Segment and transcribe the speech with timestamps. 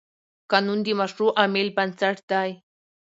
[0.51, 2.49] قانون د مشروع عمل بنسټ دی.